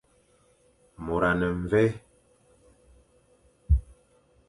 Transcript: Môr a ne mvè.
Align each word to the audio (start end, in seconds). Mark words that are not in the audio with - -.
Môr 1.05 1.23
a 1.29 1.31
ne 1.39 1.47
mvè. 1.61 1.85